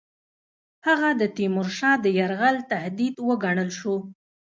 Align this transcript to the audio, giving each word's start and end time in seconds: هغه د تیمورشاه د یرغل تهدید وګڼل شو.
هغه 0.87 1.09
د 1.21 1.23
تیمورشاه 1.37 1.95
د 2.03 2.05
یرغل 2.17 2.57
تهدید 2.71 3.15
وګڼل 3.27 3.69
شو. 3.79 3.95